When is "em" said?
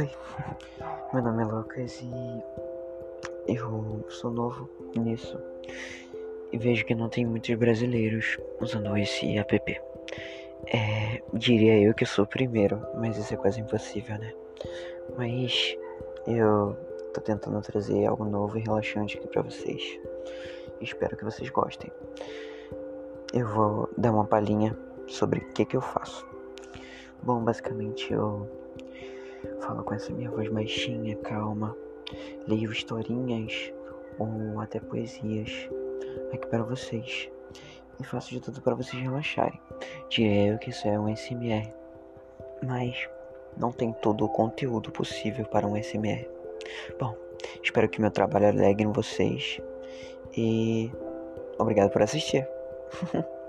48.82-48.90